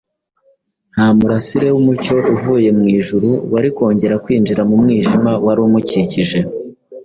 [0.93, 6.39] Nta murasire w’umucyo uvuye mu ijuru wari kongera kwinjira mu mwijima wari umukikije.